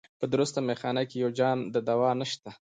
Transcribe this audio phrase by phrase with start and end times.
[0.19, 2.49] په درسته مېخانه کي یو جام د دوا نسته